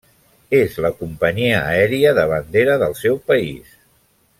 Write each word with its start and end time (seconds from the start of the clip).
És 0.59 0.77
la 0.85 0.91
companyia 1.01 1.61
aèria 1.75 2.17
de 2.21 2.27
bandera 2.35 2.81
del 2.87 2.99
seu 3.05 3.23
país. 3.33 3.81